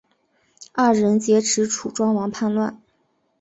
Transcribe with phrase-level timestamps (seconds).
[0.73, 2.81] 二人劫持楚庄王叛乱。